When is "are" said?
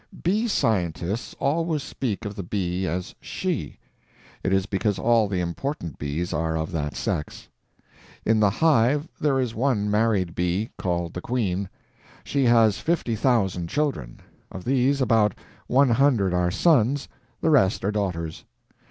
6.33-6.57, 16.33-16.49, 17.85-17.91